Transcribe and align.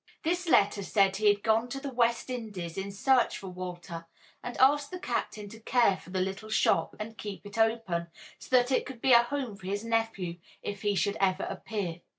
This 0.23 0.49
letter 0.49 0.81
said 0.81 1.17
he 1.17 1.27
had 1.27 1.43
gone 1.43 1.69
to 1.69 1.79
the 1.79 1.93
West 1.93 2.31
Indies 2.31 2.73
to 2.73 2.89
search 2.89 3.37
for 3.37 3.49
Walter, 3.49 4.07
and 4.43 4.57
asked 4.57 4.89
the 4.89 4.97
captain 4.99 5.47
to 5.49 5.59
care 5.59 5.95
for 5.95 6.09
the 6.09 6.21
little 6.21 6.49
shop 6.49 6.95
and 6.99 7.19
keep 7.19 7.45
it 7.45 7.55
open, 7.59 8.07
so 8.39 8.49
that 8.49 8.71
it 8.71 8.87
could 8.87 8.99
be 8.99 9.13
a 9.13 9.21
home 9.21 9.55
for 9.55 9.67
his 9.67 9.85
nephew 9.85 10.39
if 10.63 10.81
he 10.81 10.95
should 10.95 11.17
ever 11.19 11.43
appear. 11.43 12.01